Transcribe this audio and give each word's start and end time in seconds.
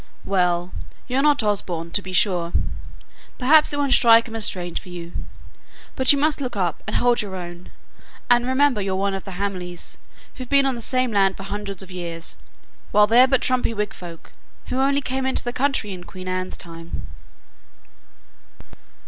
"Well, 0.25 0.71
you're 1.07 1.21
not 1.21 1.43
Osborne, 1.43 1.91
to 1.91 2.01
be 2.01 2.11
sure. 2.11 2.53
Perhaps 3.37 3.71
it 3.71 3.77
won't 3.77 3.93
strike 3.93 4.27
'em 4.27 4.35
as 4.35 4.45
strange 4.45 4.79
for 4.79 4.89
you. 4.89 5.11
But 5.95 6.11
you 6.11 6.17
must 6.17 6.41
look 6.41 6.55
up, 6.55 6.81
and 6.87 6.95
hold 6.95 7.21
your 7.21 7.35
own, 7.35 7.69
and 8.27 8.47
remember 8.47 8.81
you're 8.81 8.95
one 8.95 9.13
of 9.13 9.25
the 9.25 9.33
Hamleys, 9.33 9.97
who've 10.37 10.49
been 10.49 10.65
on 10.65 10.73
the 10.73 10.81
same 10.81 11.11
land 11.11 11.37
for 11.37 11.43
hundreds 11.43 11.83
of 11.83 11.91
years, 11.91 12.35
while 12.91 13.05
they're 13.05 13.27
but 13.27 13.41
trumpery 13.43 13.75
Whig 13.75 13.93
folk 13.93 14.31
who 14.69 14.79
only 14.79 15.01
came 15.01 15.27
into 15.27 15.43
the 15.43 15.53
county 15.53 15.93
in 15.93 16.03
Queen 16.03 16.27
Anne's 16.27 16.57
time." 16.57 17.05